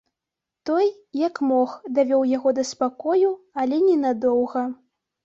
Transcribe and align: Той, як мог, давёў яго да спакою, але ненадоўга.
Той, 0.67 0.87
як 1.27 1.35
мог, 1.49 1.75
давёў 1.97 2.23
яго 2.37 2.49
да 2.61 2.65
спакою, 2.71 3.29
але 3.65 3.81
ненадоўга. 3.89 4.65